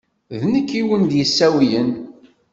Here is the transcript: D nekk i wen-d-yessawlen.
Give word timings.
D 0.39 0.41
nekk 0.53 0.69
i 0.79 0.81
wen-d-yessawlen. 0.87 1.89